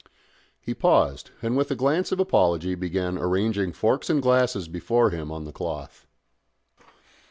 He 0.59 0.73
paused, 0.73 1.29
and 1.43 1.55
with 1.55 1.69
a 1.69 1.75
glance 1.75 2.11
of 2.11 2.19
apology 2.19 2.73
began 2.73 3.19
arranging 3.19 3.71
forks 3.71 4.09
and 4.09 4.19
glasses 4.19 4.67
before 4.67 5.11
him 5.11 5.31
on 5.31 5.43
the 5.43 5.51
cloth. 5.53 6.07